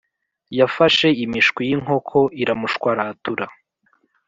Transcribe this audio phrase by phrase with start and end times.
[0.59, 3.45] Yafashe imishwi y’inkoko iramushwaratura